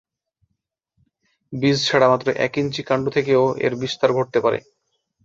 বীজ 1.53 1.77
ছাড়া 1.87 2.07
মাত্র 2.09 2.27
এক 2.45 2.53
ইঞ্চি 2.57 2.81
কাণ্ড 2.83 3.05
থেকেও 3.09 3.43
এর 3.57 3.73
বিস্তার 3.81 4.09
ঘটতে 4.13 4.39
পারে। 4.45 4.59